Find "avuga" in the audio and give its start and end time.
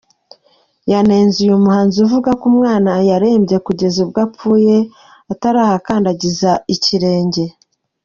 2.05-2.29